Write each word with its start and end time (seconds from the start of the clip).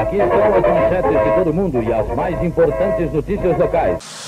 Aqui 0.00 0.16
estão 0.16 0.42
as 0.42 0.62
manchetes 0.62 1.24
de 1.24 1.30
todo 1.36 1.54
mundo 1.54 1.82
e 1.82 1.92
as 1.92 2.06
mais 2.16 2.42
importantes 2.42 3.12
notícias 3.12 3.58
locais. 3.58 4.23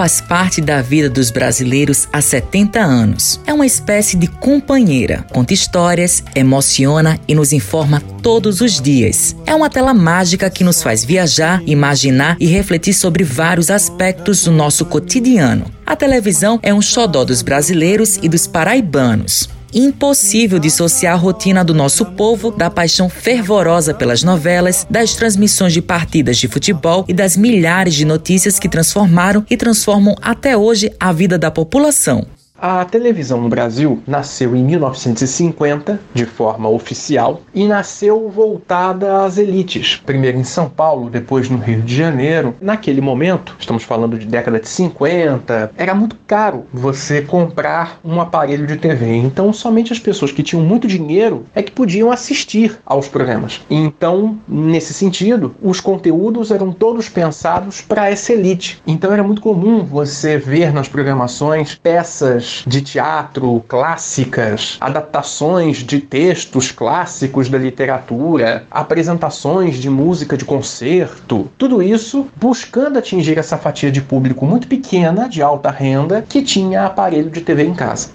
Faz 0.00 0.18
parte 0.18 0.62
da 0.62 0.80
vida 0.80 1.10
dos 1.10 1.30
brasileiros 1.30 2.08
há 2.10 2.22
70 2.22 2.80
anos. 2.80 3.38
É 3.46 3.52
uma 3.52 3.66
espécie 3.66 4.16
de 4.16 4.26
companheira. 4.28 5.26
Conta 5.30 5.52
histórias, 5.52 6.24
emociona 6.34 7.20
e 7.28 7.34
nos 7.34 7.52
informa 7.52 8.00
todos 8.22 8.62
os 8.62 8.80
dias. 8.80 9.36
É 9.44 9.54
uma 9.54 9.68
tela 9.68 9.92
mágica 9.92 10.48
que 10.48 10.64
nos 10.64 10.82
faz 10.82 11.04
viajar, 11.04 11.62
imaginar 11.66 12.38
e 12.40 12.46
refletir 12.46 12.94
sobre 12.94 13.22
vários 13.24 13.70
aspectos 13.70 14.44
do 14.44 14.52
nosso 14.52 14.86
cotidiano. 14.86 15.66
A 15.84 15.94
televisão 15.94 16.58
é 16.62 16.72
um 16.72 16.80
xodó 16.80 17.22
dos 17.22 17.42
brasileiros 17.42 18.18
e 18.22 18.28
dos 18.30 18.46
paraibanos 18.46 19.50
impossível 19.72 20.58
dissociar 20.58 21.14
a 21.14 21.16
rotina 21.16 21.64
do 21.64 21.74
nosso 21.74 22.04
povo 22.04 22.50
da 22.50 22.70
paixão 22.70 23.08
fervorosa 23.08 23.94
pelas 23.94 24.22
novelas, 24.22 24.86
das 24.88 25.14
transmissões 25.14 25.72
de 25.72 25.82
partidas 25.82 26.38
de 26.38 26.48
futebol 26.48 27.04
e 27.08 27.12
das 27.12 27.36
milhares 27.36 27.94
de 27.94 28.04
notícias 28.04 28.58
que 28.58 28.68
transformaram 28.68 29.44
e 29.48 29.56
transformam 29.56 30.16
até 30.20 30.56
hoje 30.56 30.92
a 30.98 31.12
vida 31.12 31.38
da 31.38 31.50
população. 31.50 32.39
A 32.62 32.84
televisão 32.84 33.40
no 33.40 33.48
Brasil 33.48 34.02
nasceu 34.06 34.54
em 34.54 34.62
1950, 34.62 35.98
de 36.12 36.26
forma 36.26 36.68
oficial, 36.68 37.40
e 37.54 37.66
nasceu 37.66 38.28
voltada 38.28 39.24
às 39.24 39.38
elites. 39.38 40.02
Primeiro 40.04 40.36
em 40.36 40.44
São 40.44 40.68
Paulo, 40.68 41.08
depois 41.08 41.48
no 41.48 41.56
Rio 41.56 41.80
de 41.80 41.96
Janeiro. 41.96 42.54
Naquele 42.60 43.00
momento, 43.00 43.56
estamos 43.58 43.82
falando 43.82 44.18
de 44.18 44.26
década 44.26 44.60
de 44.60 44.68
50, 44.68 45.72
era 45.74 45.94
muito 45.94 46.16
caro 46.26 46.66
você 46.70 47.22
comprar 47.22 47.98
um 48.04 48.20
aparelho 48.20 48.66
de 48.66 48.76
TV. 48.76 49.06
Então, 49.16 49.54
somente 49.54 49.90
as 49.90 49.98
pessoas 49.98 50.30
que 50.30 50.42
tinham 50.42 50.62
muito 50.62 50.86
dinheiro 50.86 51.46
é 51.54 51.62
que 51.62 51.72
podiam 51.72 52.12
assistir 52.12 52.78
aos 52.84 53.08
programas. 53.08 53.62
Então, 53.70 54.38
nesse 54.46 54.92
sentido, 54.92 55.54
os 55.62 55.80
conteúdos 55.80 56.50
eram 56.50 56.72
todos 56.72 57.08
pensados 57.08 57.80
para 57.80 58.10
essa 58.10 58.34
elite. 58.34 58.82
Então, 58.86 59.10
era 59.14 59.22
muito 59.22 59.40
comum 59.40 59.82
você 59.82 60.36
ver 60.36 60.74
nas 60.74 60.88
programações 60.88 61.74
peças 61.74 62.49
de 62.66 62.80
teatro 62.80 63.64
clássicas, 63.68 64.76
adaptações 64.80 65.78
de 65.78 66.00
textos 66.00 66.70
clássicos 66.70 67.48
da 67.48 67.58
literatura, 67.58 68.64
apresentações 68.70 69.76
de 69.76 69.90
música 69.90 70.36
de 70.36 70.44
concerto, 70.44 71.50
tudo 71.56 71.82
isso 71.82 72.26
buscando 72.36 72.98
atingir 72.98 73.38
essa 73.38 73.58
fatia 73.58 73.90
de 73.90 74.00
público 74.00 74.46
muito 74.46 74.66
pequena, 74.66 75.28
de 75.28 75.42
alta 75.42 75.70
renda, 75.70 76.24
que 76.28 76.42
tinha 76.42 76.86
aparelho 76.86 77.30
de 77.30 77.40
TV 77.40 77.64
em 77.64 77.74
casa. 77.74 78.10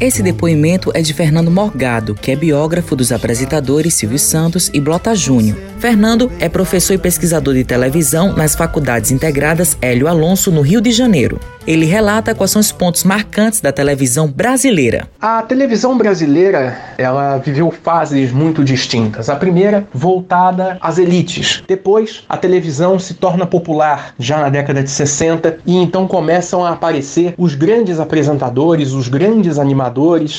Esse 0.00 0.22
depoimento 0.22 0.92
é 0.94 1.02
de 1.02 1.12
Fernando 1.12 1.50
Morgado, 1.50 2.14
que 2.14 2.30
é 2.30 2.36
biógrafo 2.36 2.94
dos 2.94 3.10
apresentadores 3.10 3.94
Silvio 3.94 4.18
Santos 4.18 4.70
e 4.72 4.80
Blota 4.80 5.12
Júnior. 5.12 5.58
Fernando 5.80 6.30
é 6.38 6.48
professor 6.48 6.94
e 6.94 6.98
pesquisador 6.98 7.54
de 7.54 7.64
televisão 7.64 8.32
nas 8.32 8.54
Faculdades 8.54 9.10
Integradas 9.10 9.76
Hélio 9.82 10.06
Alonso, 10.06 10.52
no 10.52 10.60
Rio 10.60 10.80
de 10.80 10.92
Janeiro. 10.92 11.40
Ele 11.66 11.84
relata 11.84 12.34
quais 12.34 12.50
são 12.50 12.60
os 12.60 12.72
pontos 12.72 13.04
marcantes 13.04 13.60
da 13.60 13.70
televisão 13.70 14.28
brasileira. 14.28 15.06
A 15.20 15.42
televisão 15.42 15.98
brasileira, 15.98 16.78
ela 16.96 17.36
viveu 17.36 17.70
fases 17.70 18.32
muito 18.32 18.64
distintas. 18.64 19.28
A 19.28 19.36
primeira, 19.36 19.86
voltada 19.92 20.78
às 20.80 20.96
elites. 20.96 21.62
Depois, 21.68 22.24
a 22.28 22.38
televisão 22.38 22.98
se 22.98 23.14
torna 23.14 23.44
popular, 23.44 24.14
já 24.18 24.38
na 24.38 24.48
década 24.48 24.82
de 24.82 24.90
60, 24.90 25.58
e 25.66 25.76
então 25.76 26.08
começam 26.08 26.64
a 26.64 26.70
aparecer 26.70 27.34
os 27.36 27.54
grandes 27.54 28.00
apresentadores, 28.00 28.92
os 28.92 29.08
grandes 29.08 29.58
animadores 29.58 29.87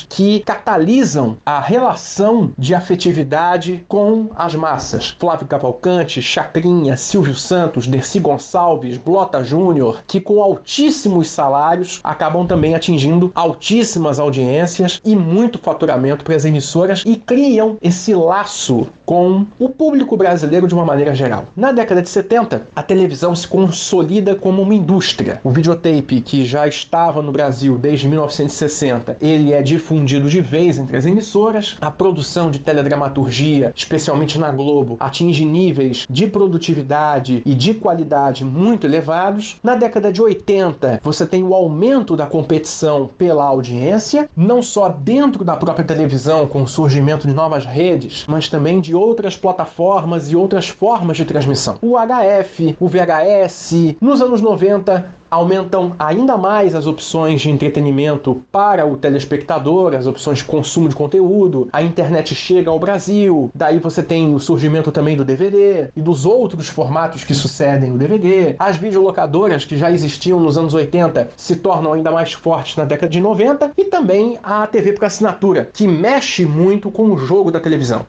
que 0.08 0.40
catalisam 0.40 1.36
a 1.44 1.60
relação 1.60 2.52
de 2.58 2.74
afetividade 2.74 3.84
com 3.88 4.28
as 4.36 4.54
massas. 4.54 5.16
Flávio 5.18 5.46
Cavalcante, 5.46 6.22
Chacrinha, 6.22 6.96
Silvio 6.96 7.34
Santos, 7.34 7.86
Dercy 7.86 8.20
Gonçalves, 8.20 8.96
Blota 8.96 9.42
Júnior, 9.44 10.02
que 10.06 10.20
com 10.20 10.42
altíssimo 10.42 11.00
altíssimos 11.10 11.30
salários 11.30 12.00
acabam 12.02 12.46
também 12.46 12.74
atingindo 12.74 13.30
altíssimas 13.34 14.18
audiências 14.18 15.00
e 15.04 15.16
muito 15.16 15.58
faturamento 15.58 16.24
para 16.24 16.36
as 16.36 16.44
emissoras 16.44 17.02
e 17.06 17.16
criam 17.16 17.76
esse 17.82 18.14
laço 18.14 18.88
com 19.10 19.44
o 19.58 19.68
público 19.68 20.16
brasileiro 20.16 20.68
de 20.68 20.74
uma 20.74 20.84
maneira 20.84 21.12
geral. 21.16 21.46
Na 21.56 21.72
década 21.72 22.00
de 22.00 22.08
70, 22.08 22.68
a 22.76 22.80
televisão 22.80 23.34
se 23.34 23.48
consolida 23.48 24.36
como 24.36 24.62
uma 24.62 24.72
indústria. 24.72 25.40
O 25.42 25.50
videotape, 25.50 26.20
que 26.20 26.44
já 26.44 26.68
estava 26.68 27.20
no 27.20 27.32
Brasil 27.32 27.76
desde 27.76 28.06
1960, 28.06 29.16
ele 29.20 29.52
é 29.52 29.62
difundido 29.62 30.30
de 30.30 30.40
vez 30.40 30.78
entre 30.78 30.96
as 30.96 31.06
emissoras. 31.06 31.76
A 31.80 31.90
produção 31.90 32.52
de 32.52 32.60
teledramaturgia, 32.60 33.72
especialmente 33.74 34.38
na 34.38 34.52
Globo, 34.52 34.96
atinge 35.00 35.44
níveis 35.44 36.06
de 36.08 36.28
produtividade 36.28 37.42
e 37.44 37.52
de 37.52 37.74
qualidade 37.74 38.44
muito 38.44 38.86
elevados. 38.86 39.56
Na 39.60 39.74
década 39.74 40.12
de 40.12 40.22
80, 40.22 41.00
você 41.02 41.26
tem 41.26 41.42
o 41.42 41.52
aumento 41.52 42.14
da 42.14 42.26
competição 42.26 43.10
pela 43.18 43.42
audiência, 43.42 44.30
não 44.36 44.62
só 44.62 44.88
dentro 44.88 45.42
da 45.42 45.56
própria 45.56 45.84
televisão, 45.84 46.46
com 46.46 46.62
o 46.62 46.68
surgimento 46.68 47.26
de 47.26 47.34
novas 47.34 47.66
redes, 47.66 48.24
mas 48.28 48.48
também 48.48 48.80
de 48.80 48.99
outras 49.00 49.36
plataformas 49.36 50.30
e 50.30 50.36
outras 50.36 50.68
formas 50.68 51.16
de 51.16 51.24
transmissão. 51.24 51.78
O 51.80 51.96
HF, 51.96 52.76
o 52.78 52.88
VHS, 52.88 53.96
nos 54.00 54.20
anos 54.20 54.40
90 54.40 55.20
aumentam 55.30 55.94
ainda 55.98 56.36
mais 56.36 56.74
as 56.74 56.86
opções 56.86 57.40
de 57.40 57.50
entretenimento 57.50 58.42
para 58.50 58.84
o 58.84 58.96
telespectador, 58.96 59.94
as 59.94 60.06
opções 60.06 60.38
de 60.38 60.44
consumo 60.44 60.88
de 60.88 60.96
conteúdo. 60.96 61.68
A 61.72 61.82
internet 61.82 62.34
chega 62.34 62.70
ao 62.70 62.78
Brasil, 62.78 63.50
daí 63.54 63.78
você 63.78 64.02
tem 64.02 64.34
o 64.34 64.40
surgimento 64.40 64.90
também 64.90 65.16
do 65.16 65.24
DVD 65.24 65.88
e 65.94 66.02
dos 66.02 66.26
outros 66.26 66.68
formatos 66.68 67.22
que 67.22 67.34
sucedem 67.34 67.92
o 67.92 67.98
DVD. 67.98 68.56
As 68.58 68.76
videolocadoras 68.76 69.64
que 69.64 69.76
já 69.76 69.90
existiam 69.90 70.40
nos 70.40 70.58
anos 70.58 70.74
80 70.74 71.30
se 71.36 71.56
tornam 71.56 71.92
ainda 71.92 72.10
mais 72.10 72.32
fortes 72.32 72.76
na 72.76 72.84
década 72.84 73.10
de 73.10 73.20
90 73.20 73.72
e 73.76 73.84
também 73.84 74.38
a 74.42 74.66
TV 74.66 74.92
por 74.92 75.04
assinatura, 75.04 75.68
que 75.72 75.86
mexe 75.86 76.44
muito 76.44 76.90
com 76.90 77.04
o 77.04 77.18
jogo 77.18 77.52
da 77.52 77.60
televisão. 77.60 78.06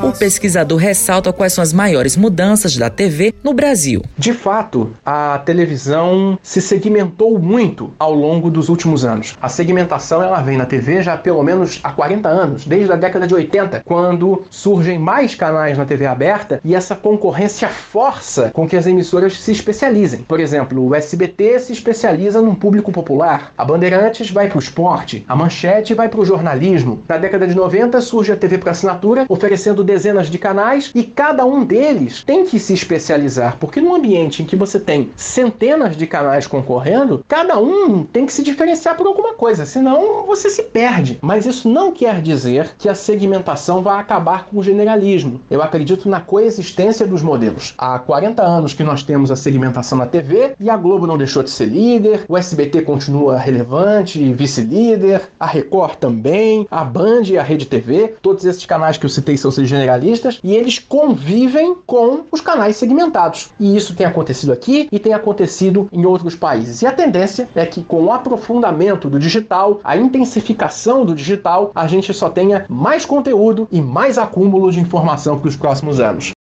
O 0.00 0.12
pesquisador 0.12 0.78
ressalta 0.78 1.32
quais 1.32 1.52
são 1.52 1.60
as 1.60 1.72
maiores 1.72 2.16
mudanças 2.16 2.76
da 2.76 2.88
TV 2.88 3.34
no 3.42 3.52
Brasil. 3.52 4.00
De 4.16 4.32
fato, 4.32 4.92
a 5.04 5.42
televisão 5.44 6.38
se 6.40 6.62
segmentou 6.62 7.36
muito 7.36 7.92
ao 7.98 8.14
longo 8.14 8.48
dos 8.48 8.68
últimos 8.68 9.04
anos. 9.04 9.36
A 9.42 9.48
segmentação 9.48 10.22
ela 10.22 10.40
vem 10.40 10.56
na 10.56 10.66
TV 10.66 11.02
já 11.02 11.14
há 11.14 11.16
pelo 11.16 11.42
menos 11.42 11.80
há 11.82 11.92
40 11.92 12.28
anos, 12.28 12.64
desde 12.64 12.92
a 12.92 12.96
década 12.96 13.26
de 13.26 13.34
80, 13.34 13.82
quando 13.84 14.44
surgem 14.50 15.00
mais 15.00 15.34
canais 15.34 15.76
na 15.76 15.84
TV 15.84 16.06
aberta 16.06 16.60
e 16.64 16.76
essa 16.76 16.94
concorrência 16.94 17.68
força 17.68 18.52
com 18.54 18.68
que 18.68 18.76
as 18.76 18.86
emissoras 18.86 19.40
se 19.40 19.50
especializem. 19.50 20.22
Por 20.22 20.38
exemplo, 20.38 20.86
o 20.86 20.94
SBT 20.94 21.58
se 21.58 21.72
especializa 21.72 22.40
num 22.40 22.54
público 22.54 22.92
popular, 22.92 23.52
a 23.58 23.64
Bandeirantes 23.64 24.30
vai 24.30 24.48
para 24.48 24.58
o 24.58 24.60
esporte, 24.60 25.24
a 25.28 25.34
Manchete 25.34 25.92
vai 25.92 26.08
para 26.08 26.20
o 26.20 26.24
jornalismo. 26.24 27.02
Na 27.08 27.18
década 27.18 27.48
de 27.48 27.54
90 27.54 28.00
surge 28.00 28.30
a 28.30 28.36
TV 28.36 28.58
por 28.58 28.68
assinatura, 28.68 29.26
oferecendo 29.28 29.87
dezenas 29.88 30.28
de 30.28 30.38
canais 30.38 30.92
e 30.94 31.02
cada 31.02 31.46
um 31.46 31.64
deles 31.64 32.22
tem 32.22 32.44
que 32.44 32.60
se 32.60 32.74
especializar, 32.74 33.56
porque 33.58 33.80
num 33.80 33.94
ambiente 33.94 34.42
em 34.42 34.46
que 34.46 34.54
você 34.54 34.78
tem 34.78 35.10
centenas 35.16 35.96
de 35.96 36.06
canais 36.06 36.46
concorrendo, 36.46 37.24
cada 37.26 37.58
um 37.58 38.04
tem 38.04 38.26
que 38.26 38.32
se 38.32 38.42
diferenciar 38.42 38.96
por 38.96 39.06
alguma 39.06 39.32
coisa, 39.32 39.64
senão 39.64 40.26
você 40.26 40.50
se 40.50 40.64
perde. 40.64 41.18
Mas 41.22 41.46
isso 41.46 41.68
não 41.68 41.90
quer 41.90 42.20
dizer 42.20 42.72
que 42.76 42.88
a 42.88 42.94
segmentação 42.94 43.82
vai 43.82 43.98
acabar 43.98 44.44
com 44.44 44.58
o 44.58 44.62
generalismo. 44.62 45.40
Eu 45.50 45.62
acredito 45.62 46.08
na 46.08 46.20
coexistência 46.20 47.06
dos 47.06 47.22
modelos. 47.22 47.74
Há 47.78 47.98
40 47.98 48.42
anos 48.42 48.74
que 48.74 48.84
nós 48.84 49.02
temos 49.02 49.30
a 49.30 49.36
segmentação 49.36 49.96
na 49.96 50.06
TV 50.06 50.54
e 50.60 50.68
a 50.68 50.76
Globo 50.76 51.06
não 51.06 51.16
deixou 51.16 51.42
de 51.42 51.50
ser 51.50 51.66
líder, 51.66 52.24
o 52.28 52.36
SBT 52.36 52.82
continua 52.82 53.38
relevante 53.38 54.22
e 54.22 54.34
vice-líder, 54.34 55.22
a 55.40 55.46
Record 55.46 55.96
também, 55.96 56.66
a 56.70 56.84
Band 56.84 57.22
e 57.24 57.38
a 57.38 57.42
Rede 57.42 57.64
TV, 57.64 58.16
todos 58.20 58.44
esses 58.44 58.66
canais 58.66 58.98
que 58.98 59.06
eu 59.06 59.10
citei 59.10 59.36
são 59.36 59.50
generalistas 59.78 60.40
e 60.42 60.54
eles 60.54 60.78
convivem 60.78 61.76
com 61.86 62.24
os 62.30 62.40
canais 62.40 62.76
segmentados. 62.76 63.50
E 63.58 63.76
isso 63.76 63.94
tem 63.94 64.06
acontecido 64.06 64.52
aqui 64.52 64.88
e 64.90 64.98
tem 64.98 65.14
acontecido 65.14 65.88
em 65.92 66.04
outros 66.04 66.34
países. 66.34 66.82
E 66.82 66.86
a 66.86 66.92
tendência 66.92 67.48
é 67.54 67.64
que 67.64 67.82
com 67.82 68.04
o 68.04 68.12
aprofundamento 68.12 69.08
do 69.08 69.18
digital, 69.18 69.80
a 69.84 69.96
intensificação 69.96 71.04
do 71.04 71.14
digital, 71.14 71.70
a 71.74 71.86
gente 71.86 72.12
só 72.12 72.28
tenha 72.28 72.66
mais 72.68 73.04
conteúdo 73.04 73.68
e 73.70 73.80
mais 73.80 74.18
acúmulo 74.18 74.70
de 74.70 74.80
informação 74.80 75.38
para 75.38 75.48
os 75.48 75.56
próximos 75.56 76.00
anos. 76.00 76.37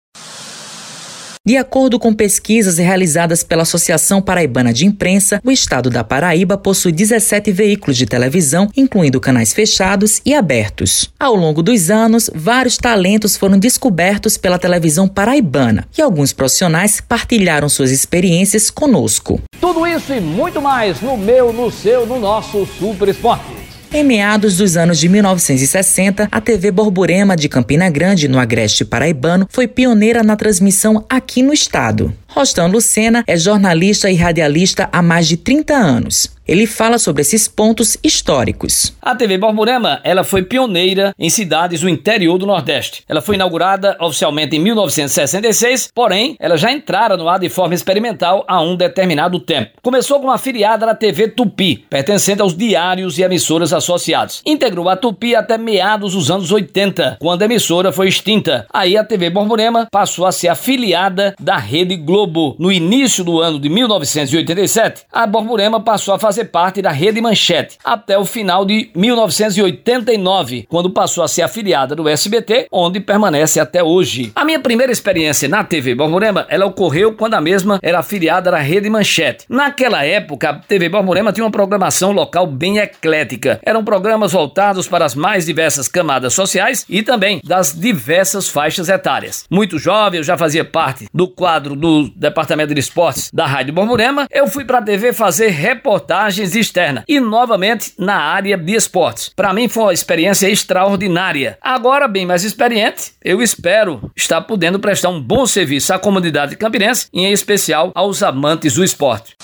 De 1.46 1.58
acordo 1.58 2.00
com 2.00 2.14
pesquisas 2.14 2.78
realizadas 2.78 3.44
pela 3.44 3.64
Associação 3.64 4.22
Paraibana 4.22 4.72
de 4.72 4.86
Imprensa, 4.86 5.42
o 5.44 5.52
estado 5.52 5.90
da 5.90 6.02
Paraíba 6.02 6.58
possui 6.58 6.94
17 6.94 7.52
veículos 7.52 7.98
de 7.98 8.06
televisão, 8.06 8.70
incluindo 8.78 9.20
canais 9.20 9.52
fechados 9.52 10.22
e 10.26 10.34
abertos. 10.34 11.12
Ao 11.20 11.36
longo 11.36 11.62
dos 11.62 11.92
anos, 11.92 12.30
vários 12.34 12.78
talentos 12.78 13.36
foram 13.36 13.60
descobertos 13.60 14.38
pela 14.38 14.58
televisão 14.58 15.06
paraibana 15.06 15.86
e 15.98 16.02
alguns 16.02 16.32
profissionais 16.32 17.02
partilharam 17.02 17.68
suas 17.68 17.92
experiências 17.92 18.72
conosco. 18.72 19.42
Tudo 19.60 19.86
isso 19.86 20.14
e 20.14 20.22
muito 20.22 20.62
mais 20.62 21.02
no 21.02 21.18
meu, 21.18 21.52
no 21.52 21.70
seu, 21.70 22.06
no 22.06 22.22
nosso 22.22 22.66
Super 22.66 23.10
Esporte. 23.10 23.63
Em 23.96 24.04
meados 24.04 24.58
dos 24.58 24.76
anos 24.76 24.98
de 24.98 25.08
1960, 25.08 26.28
a 26.32 26.42
TV 26.42 26.72
Borborema 26.72 27.36
de 27.36 27.48
Campina 27.48 27.88
Grande, 27.92 28.28
no 28.28 28.40
Agreste 28.40 28.84
Paraibano, 28.84 29.48
foi 29.52 29.68
pioneira 29.68 30.24
na 30.24 30.36
transmissão 30.36 31.06
aqui 31.08 31.44
no 31.44 31.54
estado. 31.54 32.12
Rostão 32.36 32.68
Lucena 32.68 33.24
é 33.28 33.38
jornalista 33.38 34.10
e 34.10 34.16
radialista 34.16 34.90
há 34.92 35.04
mais 35.04 35.28
de 35.28 35.38
30 35.38 35.76
anos. 35.76 36.34
Ele 36.46 36.68
fala 36.68 36.98
sobre 36.98 37.22
esses 37.22 37.48
pontos 37.48 37.96
históricos. 38.04 38.94
A 39.02 39.16
TV 39.16 39.38
Borborema, 39.38 40.02
ela 40.04 40.26
foi 40.26 40.44
pioneira 40.44 41.16
em 41.18 41.30
cidades 41.30 41.80
do 41.80 41.88
interior 41.88 42.38
do 42.38 42.46
Nordeste. 42.46 43.04
Ela 43.08 43.22
foi 43.22 43.36
inaugurada 43.36 43.96
oficialmente 44.02 44.58
em 44.58 44.60
1966, 44.60 45.90
porém, 45.96 46.36
ela 46.40 46.58
já 46.58 46.70
entrara 46.70 47.16
no 47.16 47.30
ar 47.30 47.40
de 47.40 47.48
forma 47.48 47.74
experimental 47.74 48.44
há 48.46 48.62
um 48.62 48.76
determinado 48.76 49.40
tempo. 49.40 49.72
Começou 49.82 50.20
com 50.20 50.26
uma 50.26 50.36
afiliada 50.36 50.86
da 50.86 50.94
TV 50.94 51.30
Tupi, 51.30 51.86
pertencente 51.90 52.42
aos 52.42 52.58
diários 52.58 53.18
e 53.18 53.22
emissoras 53.22 53.72
associados. 53.72 54.42
Integrou 54.46 54.90
a 54.90 54.98
Tupi 54.98 55.36
até 55.36 55.58
meados 55.58 56.14
dos 56.14 56.30
anos 56.30 56.52
80, 56.52 57.20
quando 57.22 57.42
a 57.42 57.46
emissora 57.46 57.94
foi 57.94 58.10
extinta. 58.10 58.68
Aí 58.74 58.98
a 58.98 59.04
TV 59.06 59.30
Borborema 59.30 59.88
passou 59.90 60.26
a 60.26 60.32
ser 60.34 60.50
afiliada 60.50 61.34
da 61.40 61.56
Rede 61.56 61.96
Globo. 61.96 62.23
No 62.60 62.72
início 62.72 63.24
do 63.24 63.40
ano 63.40 63.60
de 63.60 63.70
1987, 63.70 65.04
a 65.12 65.26
Borborema 65.26 65.80
passou 65.80 66.14
a 66.14 66.20
fazer 66.20 66.34
fazer 66.34 66.46
parte 66.46 66.82
da 66.82 66.92
Rede 66.92 67.22
Manchete 67.22 67.78
até 67.84 68.18
o 68.18 68.26
final 68.26 68.66
de 68.66 68.90
1989, 68.96 70.66
quando 70.68 70.90
passou 70.90 71.24
a 71.24 71.28
ser 71.28 71.44
afiliada 71.44 71.96
do 71.96 72.10
SBT, 72.10 72.68
onde 72.72 73.00
permanece 73.00 73.60
até 73.60 73.84
hoje. 73.84 74.32
A 74.36 74.44
minha 74.44 74.60
primeira 74.60 74.92
experiência 74.92 75.48
na 75.48 75.64
TV 75.64 75.94
Borborema, 75.94 76.48
ela 76.50 76.66
ocorreu 76.66 77.14
quando 77.14 77.36
a 77.36 77.42
mesma 77.42 77.80
era 77.84 78.00
afiliada 78.00 78.50
da 78.50 78.58
Rede 78.58 78.90
Manchete. 78.90 79.46
Naquela 79.48 80.04
época, 80.04 80.50
a 80.50 80.54
TV 80.56 80.90
Borborema 80.90 81.32
tinha 81.32 81.46
uma 81.46 81.52
programação 81.52 82.12
local 82.12 82.48
bem 82.48 82.80
eclética. 82.80 83.60
Eram 83.64 83.84
programas 83.84 84.32
voltados 84.32 84.88
para 84.88 85.06
as 85.06 85.14
mais 85.14 85.46
diversas 85.46 85.88
camadas 85.88 86.34
sociais 86.34 86.84
e 86.90 87.04
também 87.04 87.42
das 87.44 87.80
diversas 87.80 88.50
faixas 88.50 88.90
etárias. 88.90 89.46
Muito 89.52 89.78
jovem, 89.78 90.18
eu 90.18 90.24
já 90.24 90.36
fazia 90.36 90.66
parte 90.66 91.08
do 91.14 91.28
quadro 91.28 91.76
do 91.76 92.12
Departamento 92.16 92.74
de 92.74 92.80
Esportes 92.80 93.30
da 93.34 93.46
Rádio 93.46 93.74
Borborema. 93.74 94.28
Eu 94.30 94.48
fui 94.48 94.66
para 94.66 94.80
a 94.80 94.82
TV 94.82 95.14
fazer 95.14 95.50
reportagem 95.50 96.34
viagens 96.34 96.56
externas 96.56 97.04
e 97.08 97.20
novamente 97.20 97.94
na 97.98 98.16
área 98.16 98.58
de 98.58 98.74
esportes. 98.74 99.30
Para 99.36 99.54
mim 99.54 99.68
foi 99.68 99.84
uma 99.84 99.94
experiência 99.94 100.50
extraordinária. 100.50 101.58
Agora, 101.62 102.08
bem 102.08 102.26
mais 102.26 102.44
experiente, 102.44 103.14
eu 103.24 103.42
espero 103.42 104.12
estar 104.16 104.42
podendo 104.42 104.80
prestar 104.80 105.10
um 105.10 105.22
bom 105.22 105.46
serviço 105.46 105.94
à 105.94 106.00
comunidade 106.00 106.56
campinense 106.56 107.08
e 107.14 107.22
em 107.22 107.32
especial 107.32 107.92
aos 107.94 108.24
amantes 108.24 108.76
do 108.76 108.84
esporte. 108.84 109.36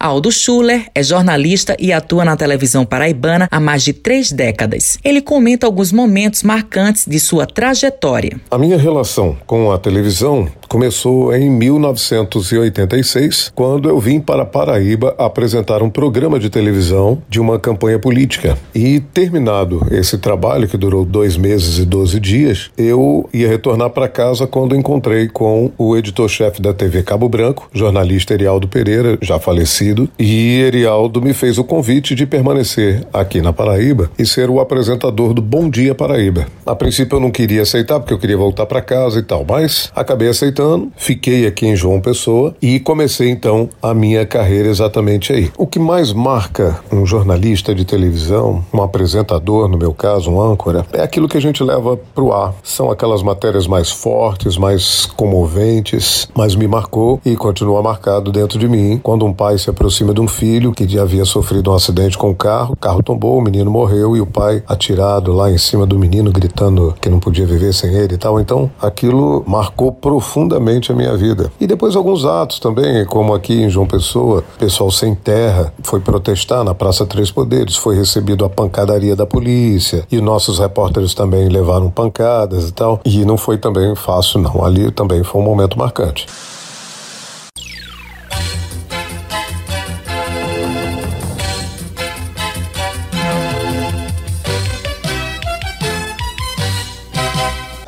Aldo 0.00 0.32
Schuller 0.32 0.86
é 0.94 1.02
jornalista 1.02 1.76
e 1.78 1.92
atua 1.92 2.24
na 2.24 2.34
televisão 2.34 2.86
paraibana 2.86 3.46
há 3.50 3.60
mais 3.60 3.82
de 3.82 3.92
três 3.92 4.32
décadas. 4.32 4.96
Ele 5.04 5.20
comenta 5.20 5.66
alguns 5.66 5.92
momentos 5.92 6.42
marcantes 6.42 7.04
de 7.06 7.20
sua 7.20 7.46
trajetória. 7.46 8.40
A 8.50 8.56
minha 8.56 8.78
relação 8.78 9.36
com 9.46 9.70
a 9.70 9.76
televisão 9.76 10.48
começou 10.70 11.34
em 11.34 11.50
1986, 11.50 13.52
quando 13.54 13.90
eu 13.90 13.98
vim 13.98 14.20
para 14.20 14.46
Paraíba 14.46 15.14
apresentar 15.18 15.82
um 15.82 15.90
programa 15.90 16.38
de 16.38 16.48
televisão 16.48 17.20
de 17.28 17.40
uma 17.40 17.58
campanha 17.58 17.98
política. 17.98 18.56
E 18.74 19.00
terminado 19.00 19.84
esse 19.90 20.16
trabalho, 20.16 20.68
que 20.68 20.76
durou 20.76 21.04
dois 21.04 21.36
meses 21.36 21.78
e 21.78 21.84
doze 21.84 22.20
dias, 22.20 22.70
eu 22.78 23.28
ia 23.34 23.48
retornar 23.48 23.90
para 23.90 24.06
casa 24.08 24.46
quando 24.46 24.76
encontrei 24.76 25.28
com 25.28 25.72
o 25.76 25.96
editor-chefe 25.96 26.62
da 26.62 26.72
TV 26.72 27.02
Cabo 27.02 27.28
Branco, 27.28 27.68
jornalista 27.74 28.32
Erialdo 28.32 28.68
Pereira, 28.68 29.18
já 29.20 29.40
falecido, 29.40 29.89
e 30.18 30.60
Erialdo 30.60 31.20
me 31.20 31.32
fez 31.32 31.58
o 31.58 31.64
convite 31.64 32.14
de 32.14 32.26
permanecer 32.26 33.06
aqui 33.12 33.40
na 33.40 33.52
Paraíba 33.52 34.10
e 34.18 34.26
ser 34.26 34.50
o 34.50 34.60
apresentador 34.60 35.32
do 35.32 35.42
Bom 35.42 35.68
Dia 35.68 35.94
Paraíba. 35.94 36.46
A 36.64 36.74
princípio 36.74 37.16
eu 37.16 37.20
não 37.20 37.30
queria 37.30 37.62
aceitar 37.62 37.98
porque 37.98 38.14
eu 38.14 38.18
queria 38.18 38.36
voltar 38.36 38.66
para 38.66 38.80
casa 38.80 39.18
e 39.18 39.22
tal, 39.22 39.44
mas 39.48 39.90
acabei 39.94 40.28
aceitando 40.28 40.90
fiquei 40.96 41.46
aqui 41.46 41.66
em 41.66 41.74
João 41.74 42.00
Pessoa 42.00 42.54
e 42.60 42.78
comecei 42.78 43.30
então 43.30 43.68
a 43.82 43.94
minha 43.94 44.24
carreira 44.26 44.68
exatamente 44.68 45.32
aí. 45.32 45.50
O 45.56 45.66
que 45.66 45.78
mais 45.78 46.12
marca 46.12 46.78
um 46.92 47.06
jornalista 47.06 47.74
de 47.74 47.84
televisão, 47.84 48.64
um 48.72 48.82
apresentador, 48.82 49.68
no 49.68 49.78
meu 49.78 49.92
caso, 49.92 50.30
um 50.30 50.40
âncora, 50.40 50.86
é 50.92 51.02
aquilo 51.02 51.28
que 51.28 51.36
a 51.36 51.40
gente 51.40 51.62
leva 51.62 51.96
pro 52.14 52.32
ar. 52.32 52.54
São 52.62 52.90
aquelas 52.90 53.22
matérias 53.22 53.66
mais 53.66 53.90
fortes, 53.90 54.56
mais 54.56 55.06
comoventes, 55.06 56.28
mas 56.34 56.54
me 56.54 56.68
marcou 56.68 57.20
e 57.24 57.36
continua 57.36 57.82
marcado 57.82 58.30
dentro 58.30 58.58
de 58.58 58.68
mim 58.68 59.00
quando 59.02 59.24
um 59.24 59.32
pai 59.32 59.58
se 59.58 59.70
aproxima 59.80 60.12
de 60.12 60.20
um 60.20 60.28
filho 60.28 60.72
que 60.72 60.98
havia 60.98 61.24
sofrido 61.24 61.70
um 61.70 61.74
acidente 61.74 62.18
com 62.18 62.30
o 62.30 62.34
carro, 62.34 62.74
o 62.74 62.76
carro 62.76 63.02
tombou, 63.02 63.38
o 63.38 63.42
menino 63.42 63.70
morreu 63.70 64.16
e 64.16 64.20
o 64.20 64.26
pai 64.26 64.62
atirado 64.66 65.32
lá 65.32 65.50
em 65.50 65.58
cima 65.58 65.86
do 65.86 65.98
menino 65.98 66.30
gritando 66.30 66.94
que 67.00 67.08
não 67.08 67.18
podia 67.18 67.46
viver 67.46 67.72
sem 67.72 67.94
ele 67.94 68.14
e 68.14 68.18
tal. 68.18 68.38
Então, 68.40 68.70
aquilo 68.80 69.42
marcou 69.46 69.90
profundamente 69.90 70.50
profundamente 70.50 70.92
a 70.92 70.94
minha 70.94 71.16
vida. 71.16 71.50
E 71.60 71.66
depois 71.66 71.96
alguns 71.96 72.24
atos 72.24 72.58
também, 72.58 73.04
como 73.06 73.34
aqui 73.34 73.54
em 73.54 73.70
João 73.70 73.86
Pessoa, 73.86 74.44
pessoal 74.58 74.90
sem 74.90 75.14
terra 75.14 75.72
foi 75.82 76.00
protestar 76.00 76.62
na 76.62 76.74
Praça 76.74 77.06
Três 77.06 77.30
Poderes, 77.30 77.76
foi 77.76 77.96
recebido 77.96 78.44
a 78.44 78.48
pancadaria 78.48 79.16
da 79.16 79.26
polícia 79.26 80.04
e 80.10 80.20
nossos 80.20 80.58
repórteres 80.58 81.14
também 81.14 81.48
levaram 81.48 81.90
pancadas 81.90 82.68
e 82.68 82.72
tal. 82.72 83.00
E 83.04 83.24
não 83.24 83.36
foi 83.36 83.58
também 83.58 83.94
fácil, 83.94 84.40
não. 84.40 84.64
Ali 84.64 84.90
também 84.90 85.22
foi 85.22 85.40
um 85.40 85.44
momento 85.44 85.78
marcante. 85.78 86.26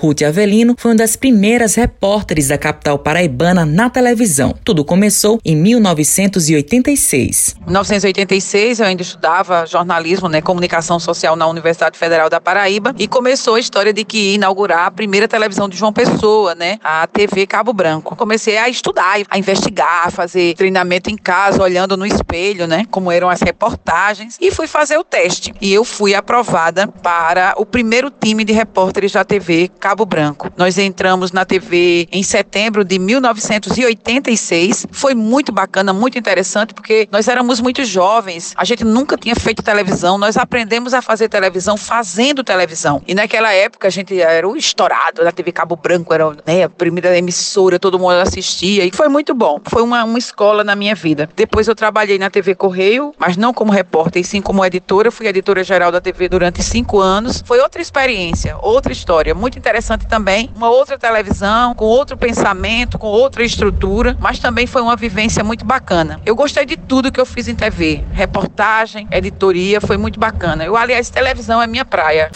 Ruth 0.03 0.23
Avelino 0.23 0.75
foi 0.77 0.91
uma 0.91 0.97
das 0.97 1.15
primeiras 1.15 1.77
repórteres 1.77 2.49
da 2.49 2.59
capital 2.59 2.99
paraibana 2.99 3.65
na 3.65 3.89
televisão. 3.89 4.53
Tudo 4.65 4.85
começou 4.85 5.39
em 5.45 5.55
1986. 5.55 7.55
Em 7.61 7.67
1986 7.67 8.81
eu 8.81 8.87
ainda 8.87 9.03
estudava 9.03 9.65
jornalismo, 9.65 10.29
né, 10.29 10.41
comunicação 10.41 10.99
social 10.99 11.37
na 11.37 11.47
Universidade 11.47 11.97
Federal 11.97 12.29
da 12.29 12.41
Paraíba 12.41 12.93
e 12.99 13.07
começou 13.07 13.55
a 13.55 13.61
história 13.61 13.93
de 13.93 14.05
que 14.05 14.19
ia 14.19 14.35
inaugurar 14.35 14.87
a 14.87 14.91
primeira 14.91 15.29
televisão 15.29 15.69
de 15.69 15.77
João 15.77 15.93
Pessoa, 15.93 16.56
né, 16.56 16.81
a 16.82 17.06
TV 17.06 17.47
Cabo 17.47 17.73
Branco. 17.73 18.17
Comecei 18.17 18.59
a 18.59 18.69
estudar, 18.69 19.21
a 19.31 19.39
investigar, 19.39 20.09
a 20.09 20.11
fazer 20.11 20.56
treinamento 20.56 21.11
em 21.11 21.17
casa, 21.17 21.63
olhando 21.63 21.97
no 21.97 22.05
espelho, 22.05 22.67
né, 22.67 22.87
como 22.91 23.13
eram 23.13 23.31
as 23.31 23.41
reportagens 23.41 24.37
e 24.41 24.51
fui 24.51 24.67
fazer 24.67 24.99
o 24.99 25.05
teste. 25.05 25.55
E 25.61 25.73
eu 25.73 25.85
fui 25.85 26.13
aprovada 26.13 26.89
para 26.89 27.55
o 27.56 27.65
primeiro 27.65 28.11
time 28.11 28.44
de 28.44 28.53
repórteres 28.53 29.13
da 29.13 29.25
TV 29.25 29.71
Cabo 29.79 29.92
Cabo 29.93 30.06
Branco. 30.06 30.51
Nós 30.56 30.79
entramos 30.79 31.32
na 31.32 31.44
TV 31.44 32.08
em 32.11 32.22
setembro 32.22 32.82
de 32.82 32.99
1986. 32.99 34.87
Foi 34.91 35.15
muito 35.15 35.53
bacana, 35.53 35.93
muito 35.93 36.19
interessante, 36.19 36.72
porque 36.72 37.06
nós 37.13 37.29
éramos 37.29 37.61
muito 37.61 37.84
jovens, 37.84 38.55
a 38.56 38.65
gente 38.65 38.84
nunca 38.84 39.19
tinha 39.19 39.37
feito 39.37 39.63
televisão, 39.63 40.17
nós 40.17 40.39
aprendemos 40.39 40.94
a 40.94 41.03
fazer 41.03 41.29
televisão 41.29 41.77
fazendo 41.77 42.43
televisão. 42.43 43.03
E 43.06 43.15
naquela 43.15 43.53
época 43.53 43.87
a 43.87 43.91
gente 43.91 44.19
era 44.19 44.49
o 44.49 44.56
estourado 44.56 45.22
da 45.22 45.31
TV 45.31 45.53
Cabo 45.53 45.77
Branco, 45.77 46.15
era 46.15 46.34
né, 46.46 46.63
a 46.65 46.70
primeira 46.70 47.15
emissora, 47.19 47.79
todo 47.79 47.99
mundo 47.99 48.13
assistia, 48.13 48.87
e 48.87 48.91
foi 48.91 49.08
muito 49.08 49.34
bom. 49.34 49.61
Foi 49.67 49.82
uma, 49.82 50.05
uma 50.05 50.19
escola 50.19 50.65
na 50.65 50.75
minha 50.75 50.94
vida. 50.94 51.29
Depois 51.37 51.69
eu 51.69 51.75
trabalhei 51.75 52.19
na 52.19 52.31
TV 52.31 52.55
Correio, 52.55 53.13
mas 53.19 53.37
não 53.37 53.53
como 53.53 53.70
repórter, 53.70 54.22
e 54.22 54.25
sim 54.25 54.41
como 54.41 54.65
editora. 54.65 55.11
Fui 55.11 55.27
editora 55.27 55.63
geral 55.63 55.93
da 55.93 56.01
TV 56.01 56.31
durante 56.31 56.63
cinco 56.63 56.99
anos. 56.99 57.44
Foi 57.44 57.61
outra 57.61 57.82
experiência, 57.82 58.56
outra 58.63 58.91
história, 58.91 59.34
muito 59.34 59.58
interessante 59.58 59.81
interessante 59.82 60.06
também, 60.06 60.48
uma 60.55 60.70
outra 60.70 60.96
televisão, 60.96 61.74
com 61.74 61.84
outro 61.84 62.17
pensamento, 62.17 62.98
com 62.98 63.08
outra 63.08 63.43
estrutura, 63.43 64.17
mas 64.20 64.39
também 64.39 64.67
foi 64.67 64.81
uma 64.81 64.94
vivência 64.94 65.43
muito 65.43 65.65
bacana. 65.65 66.20
Eu 66.24 66.36
gostei 66.36 66.65
de 66.65 66.77
tudo 66.77 67.10
que 67.10 67.20
eu 67.20 67.27
fiz 67.27 67.48
em 67.48 67.55
TV, 67.55 68.05
reportagem, 68.12 69.08
editoria, 69.10 69.81
foi 69.81 69.96
muito 69.96 70.20
bacana. 70.20 70.65
Eu, 70.65 70.77
aliás, 70.77 71.10
televisão 71.10 71.60
é 71.60 71.67
minha 71.67 71.84
praia. 71.84 72.31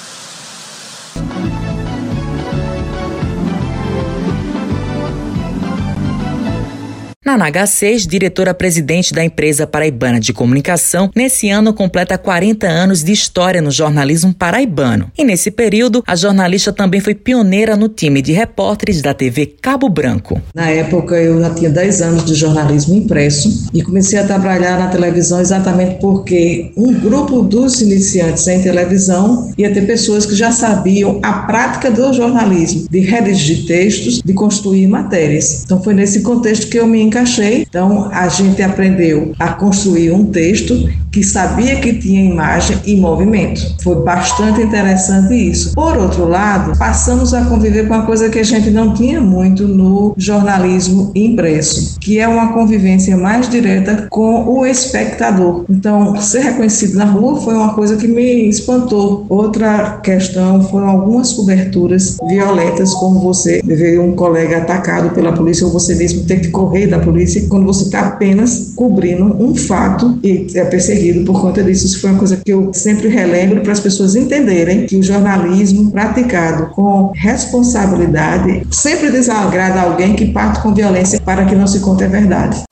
Na 7.26 7.37
NH6, 7.37 8.06
diretora-presidente 8.06 9.12
da 9.12 9.25
empresa 9.25 9.66
paraibana 9.66 10.21
de 10.21 10.33
comunicação, 10.33 11.11
nesse 11.12 11.50
ano 11.50 11.75
completa 11.75 12.16
40 12.16 12.68
anos 12.68 13.02
de 13.02 13.11
história 13.11 13.61
no 13.61 13.73
jornalismo 13.73 14.33
paraibano. 14.33 15.11
E 15.18 15.25
nesse 15.25 15.50
período, 15.50 16.04
a 16.06 16.14
jornalista 16.14 16.73
também 16.73 17.00
foi 17.00 17.16
pioneira 17.16 17.76
no 17.76 17.88
time 17.88 18.23
de 18.23 18.30
repórteres 18.30 19.02
da 19.02 19.12
TV 19.12 19.45
Cabo 19.61 19.88
Branco. 19.88 20.40
Na 20.54 20.71
época, 20.71 21.16
eu 21.16 21.40
já 21.40 21.50
tinha 21.50 21.68
10 21.68 22.00
anos 22.02 22.25
de 22.25 22.33
jornalismo 22.33 22.95
impresso 22.95 23.71
e 23.75 23.83
comecei 23.83 24.21
a 24.21 24.25
trabalhar 24.25 24.78
na 24.78 24.87
televisão 24.87 25.40
exatamente 25.40 25.99
porque 26.00 26.71
um 26.76 26.95
grupo 26.95 27.42
dos 27.42 27.80
iniciantes 27.80 28.47
em 28.47 28.62
televisão 28.62 29.50
ia 29.59 29.75
ter 29.75 29.85
pessoas 29.85 30.26
que 30.26 30.37
já 30.37 30.52
sabiam 30.52 31.18
a 31.25 31.33
prática 31.33 31.90
do 31.90 32.12
jornalismo, 32.12 32.87
de 32.88 33.00
redigir 33.00 33.66
textos, 33.66 34.23
de 34.25 34.33
construir 34.33 34.87
matérias. 34.87 35.64
Então, 35.64 35.83
foi 35.83 35.92
nesse 35.92 36.21
contexto 36.21 36.68
que 36.68 36.78
eu 36.78 36.87
me 36.87 37.15
encaixei. 37.16 37.66
Então, 37.68 38.11
a 38.12 38.28
gente 38.28 38.62
aprendeu 38.62 39.32
a 39.38 39.49
construir 39.54 40.11
um 40.11 40.26
texto 40.26 40.88
que 41.16 41.25
sabia 41.25 41.76
que 41.76 41.94
tinha 41.94 42.30
imagem 42.30 42.76
e 42.85 42.94
movimento. 42.94 43.75
Foi 43.82 44.04
bastante 44.04 44.61
interessante 44.61 45.32
isso. 45.32 45.73
Por 45.73 45.96
outro 45.96 46.28
lado, 46.28 46.78
passamos 46.78 47.32
a 47.32 47.42
conviver 47.46 47.88
com 47.88 47.94
uma 47.94 48.04
coisa 48.04 48.28
que 48.28 48.38
a 48.38 48.42
gente 48.42 48.68
não 48.68 48.92
tinha 48.92 49.18
muito 49.18 49.66
no 49.66 50.12
jornalismo 50.18 51.12
impresso, 51.14 51.99
que 52.00 52.18
é 52.18 52.28
uma 52.28 52.52
convivência 52.52 53.16
mais 53.16 53.49
direta 53.49 54.08
com 54.11 54.46
o 54.46 54.66
espectador. 54.66 55.64
Então, 55.70 56.20
ser 56.20 56.40
reconhecido 56.40 56.99
na 56.99 57.06
rua 57.06 57.40
foi 57.40 57.54
uma 57.54 57.73
coisa 57.73 57.96
que 57.96 58.06
me 58.06 58.46
espantou. 58.46 59.25
Outra 59.30 59.99
questão 60.02 60.64
foram 60.64 60.90
algumas 60.90 61.32
coberturas 61.32 62.18
violentas, 62.28 62.92
como 62.92 63.20
você 63.20 63.62
ver 63.64 63.99
um 64.00 64.14
colega 64.14 64.58
atacado 64.58 65.14
pela 65.14 65.32
polícia 65.32 65.64
ou 65.64 65.73
você 65.73 65.94
mesmo 65.94 66.25
ter 66.25 66.40
que 66.40 66.49
correr 66.49 66.88
da 66.88 66.99
polícia 66.99 67.46
quando 67.49 67.64
você 67.64 67.85
está 67.85 68.00
apenas 68.00 68.75
cobrindo 68.76 69.25
um 69.42 69.54
fato 69.54 70.18
e 70.23 70.46
é 70.54 70.64
perseguido 70.66 71.05
por 71.25 71.40
conta 71.40 71.62
disso. 71.62 71.86
Isso 71.86 72.00
foi 72.00 72.10
uma 72.10 72.18
coisa 72.18 72.36
que 72.36 72.52
eu 72.52 72.72
sempre 72.72 73.08
relembro 73.08 73.62
para 73.62 73.72
as 73.72 73.80
pessoas 73.80 74.14
entenderem 74.14 74.86
que 74.86 74.96
o 74.96 75.02
jornalismo 75.02 75.90
praticado 75.90 76.70
com 76.70 77.12
responsabilidade 77.14 78.66
sempre 78.70 79.10
desagrada 79.10 79.80
alguém 79.80 80.14
que 80.14 80.32
parte 80.32 80.60
com 80.60 80.75
violência 80.75 81.20
para 81.20 81.44
que 81.44 81.54
não 81.54 81.66
se 81.66 81.80
conte 81.80 82.04
a 82.04 82.08
verdade. 82.08 82.62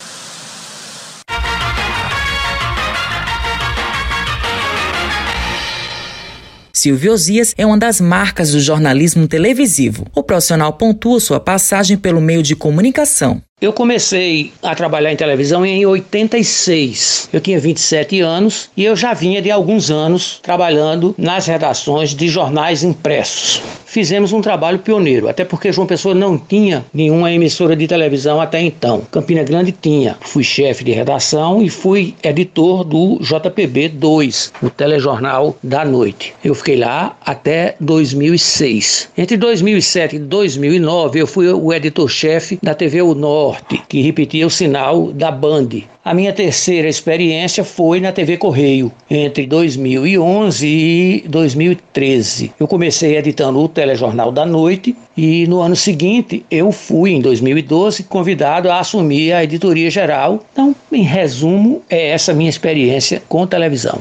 Silvio 6.84 7.14
Osias 7.14 7.54
é 7.56 7.64
uma 7.64 7.78
das 7.78 7.98
marcas 7.98 8.50
do 8.50 8.60
jornalismo 8.60 9.26
televisivo. 9.26 10.06
O 10.14 10.22
profissional 10.22 10.74
pontua 10.74 11.18
sua 11.18 11.40
passagem 11.40 11.96
pelo 11.96 12.20
meio 12.20 12.42
de 12.42 12.54
comunicação. 12.54 13.40
Eu 13.64 13.72
comecei 13.72 14.52
a 14.62 14.74
trabalhar 14.74 15.10
em 15.10 15.16
televisão 15.16 15.64
em 15.64 15.86
86. 15.86 17.30
Eu 17.32 17.40
tinha 17.40 17.58
27 17.58 18.20
anos 18.20 18.68
e 18.76 18.84
eu 18.84 18.94
já 18.94 19.14
vinha 19.14 19.40
de 19.40 19.50
alguns 19.50 19.90
anos 19.90 20.38
trabalhando 20.42 21.14
nas 21.16 21.46
redações 21.46 22.14
de 22.14 22.28
jornais 22.28 22.82
impressos. 22.82 23.62
Fizemos 23.86 24.32
um 24.32 24.40
trabalho 24.40 24.80
pioneiro, 24.80 25.28
até 25.28 25.44
porque 25.44 25.72
João 25.72 25.86
Pessoa 25.86 26.16
não 26.16 26.36
tinha 26.36 26.84
nenhuma 26.92 27.32
emissora 27.32 27.76
de 27.76 27.86
televisão 27.86 28.40
até 28.40 28.60
então. 28.60 29.02
Campina 29.10 29.44
Grande 29.44 29.70
tinha. 29.70 30.18
Fui 30.20 30.42
chefe 30.42 30.82
de 30.82 30.90
redação 30.90 31.62
e 31.62 31.70
fui 31.70 32.12
editor 32.22 32.82
do 32.82 33.20
JPB 33.20 33.90
2, 33.90 34.52
o 34.62 34.68
telejornal 34.68 35.56
da 35.62 35.84
noite. 35.84 36.34
Eu 36.44 36.56
fiquei 36.56 36.76
lá 36.76 37.16
até 37.24 37.76
2006. 37.80 39.10
Entre 39.16 39.36
2007 39.36 40.16
e 40.16 40.18
2009, 40.18 41.20
eu 41.20 41.26
fui 41.26 41.48
o 41.48 41.72
editor-chefe 41.72 42.58
da 42.60 42.74
TV 42.74 43.00
O 43.00 43.14
Norte 43.14 43.43
Norte, 43.44 43.82
que 43.86 44.00
repetia 44.00 44.46
o 44.46 44.50
sinal 44.50 45.12
da 45.12 45.30
Band. 45.30 45.68
A 46.02 46.14
minha 46.14 46.32
terceira 46.32 46.88
experiência 46.88 47.62
foi 47.62 48.00
na 48.00 48.10
TV 48.10 48.38
Correio, 48.38 48.90
entre 49.10 49.46
2011 49.46 50.66
e 50.66 51.24
2013. 51.28 52.52
Eu 52.58 52.66
comecei 52.66 53.18
editando 53.18 53.58
o 53.60 53.68
Telejornal 53.68 54.32
da 54.32 54.46
Noite 54.46 54.96
e 55.14 55.46
no 55.46 55.60
ano 55.60 55.76
seguinte 55.76 56.42
eu 56.50 56.72
fui, 56.72 57.12
em 57.12 57.20
2012, 57.20 58.04
convidado 58.04 58.70
a 58.70 58.80
assumir 58.80 59.34
a 59.34 59.44
editoria 59.44 59.90
geral. 59.90 60.42
Então, 60.50 60.74
em 60.90 61.02
resumo, 61.02 61.82
é 61.90 62.08
essa 62.12 62.32
minha 62.32 62.48
experiência 62.48 63.22
com 63.28 63.46
televisão. 63.46 64.00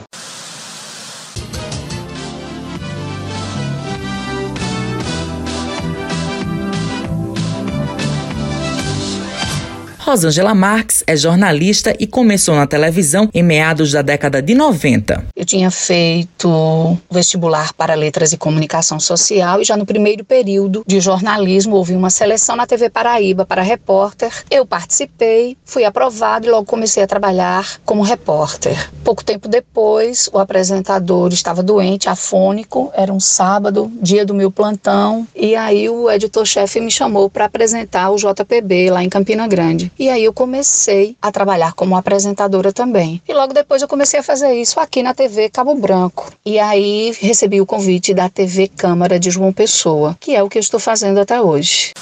Rosângela 10.13 10.53
Marques 10.53 11.03
é 11.08 11.17
jornalista 11.17 11.96
e 12.00 12.05
começou 12.05 12.53
na 12.53 12.67
televisão 12.67 13.27
em 13.34 13.41
meados 13.41 13.91
da 13.91 14.03
década 14.03 14.43
de 14.43 14.53
90. 14.53 15.25
Eu 15.36 15.43
tinha 15.43 15.72
feito 15.72 16.96
vestibular 17.10 17.74
para 17.74 17.96
letras 17.96 18.32
e 18.32 18.38
comunicação 18.38 19.00
social 19.00 19.60
e 19.60 19.63
já 19.63 19.75
no 19.75 19.88
primeiro 19.88 20.24
período 20.24 20.84
de 20.86 21.00
jornalismo 21.00 21.75
houve 21.75 21.96
uma 21.96 22.12
seleção 22.12 22.55
na 22.55 22.67
TV 22.67 22.91
Paraíba 22.91 23.43
para 23.43 23.63
repórter. 23.63 24.32
Eu 24.51 24.67
participei, 24.67 25.58
fui 25.65 25.84
aprovado 25.84 26.46
e 26.46 26.51
logo 26.51 26.67
comecei 26.67 27.01
a 27.01 27.08
trabalhar 27.08 27.79
como 27.84 28.03
repórter. 28.03 28.91
Pouco 29.03 29.25
tempo 29.25 29.48
depois, 29.48 30.29
o 30.32 30.38
apresentador 30.38 31.34
estava 31.34 31.63
doente, 31.63 32.08
afônico, 32.08 32.91
era 32.93 33.12
um 33.12 33.20
sábado, 33.20 33.91
dia 34.00 34.24
do 34.24 34.36
meu 34.36 34.51
plantão, 34.51 35.27
e 35.36 35.55
aí 35.55 35.89
o 35.89 36.08
editor-chefe 36.12 36.79
me 36.79 36.91
chamou 36.91 37.32
para 37.32 37.46
apresentar 37.46 38.12
o 38.12 38.15
JPB 38.15 38.91
lá 38.91 39.03
em 39.03 39.10
Campina 39.10 39.48
Grande. 39.48 39.91
E 40.04 40.10
aí 40.10 40.26
eu 40.26 40.34
comecei 40.34 41.16
a 41.22 41.32
trabalhar 41.32 41.72
como 41.72 41.96
apresentadora 41.96 42.74
também. 42.74 43.22
E 43.26 43.34
logo 43.34 43.54
depois 43.54 43.82
eu 43.82 43.88
comecei 43.88 44.20
a 44.20 44.24
fazer 44.24 44.54
isso 44.54 44.78
aqui 44.78 45.02
na 45.02 45.14
TV 45.14 45.50
Cabo 45.50 45.74
Branco. 45.76 46.30
E 46.46 46.60
aí 46.60 47.16
recebi 47.22 47.62
o 47.62 47.66
convite 47.66 48.14
da 48.14 48.28
TV 48.28 48.68
Câmara 48.68 49.18
de 49.18 49.32
João 49.32 49.54
Pessoa, 49.54 50.18
que 50.20 50.36
é 50.36 50.44
o 50.44 50.50
que 50.50 50.58
eu 50.58 50.60
estou 50.60 50.78
fazendo 50.78 51.22
até 51.22 51.42
hoje. 51.42 51.94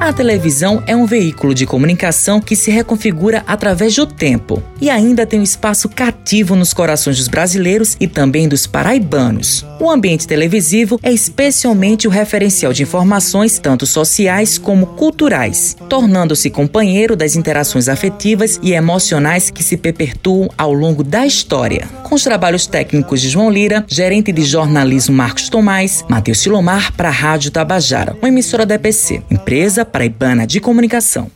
A 0.00 0.12
televisão 0.12 0.80
é 0.86 0.94
um 0.94 1.04
veículo 1.04 1.52
de 1.52 1.66
comunicação 1.66 2.40
que 2.40 2.54
se 2.54 2.70
reconfigura 2.70 3.42
através 3.48 3.96
do 3.96 4.06
tempo 4.06 4.62
e 4.80 4.88
ainda 4.88 5.26
tem 5.26 5.40
um 5.40 5.42
espaço 5.42 5.88
cativo 5.88 6.54
nos 6.54 6.72
corações 6.72 7.16
dos 7.18 7.26
brasileiros 7.26 7.96
e 7.98 8.06
também 8.06 8.48
dos 8.48 8.64
paraibanos. 8.64 9.66
O 9.80 9.90
ambiente 9.90 10.26
televisivo 10.26 11.00
é 11.02 11.12
especialmente 11.12 12.06
o 12.06 12.10
referencial 12.10 12.72
de 12.72 12.84
informações 12.84 13.58
tanto 13.58 13.86
sociais 13.86 14.56
como 14.56 14.86
culturais, 14.86 15.76
tornando-se 15.88 16.48
companheiro 16.48 17.16
das 17.16 17.34
interações 17.34 17.88
afetivas 17.88 18.58
e 18.62 18.72
emocionais 18.72 19.50
que 19.50 19.64
se 19.64 19.76
perpetuam 19.76 20.48
ao 20.56 20.72
longo 20.72 21.02
da 21.02 21.26
história. 21.26 21.88
Com 22.04 22.14
os 22.14 22.22
trabalhos 22.22 22.68
técnicos 22.68 23.20
de 23.20 23.28
João 23.28 23.50
Lira, 23.50 23.84
gerente 23.88 24.30
de 24.30 24.44
jornalismo 24.44 25.14
Marcos 25.14 25.48
Tomás, 25.48 26.04
Matheus 26.08 26.38
Silomar 26.38 26.92
para 26.92 27.08
a 27.08 27.12
Rádio 27.12 27.50
Tabajara, 27.50 28.16
uma 28.20 28.28
emissora 28.28 28.64
da 28.64 28.76
EPC, 28.76 29.22
empresa 29.28 29.87
paraibana 29.88 30.46
de 30.46 30.60
comunicação. 30.60 31.30